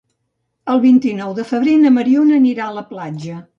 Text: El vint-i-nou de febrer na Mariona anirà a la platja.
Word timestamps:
El 0.75 0.81
vint-i-nou 0.85 1.35
de 1.41 1.45
febrer 1.51 1.77
na 1.83 1.93
Mariona 1.99 2.41
anirà 2.41 2.69
a 2.71 2.77
la 2.81 2.87
platja. 2.93 3.41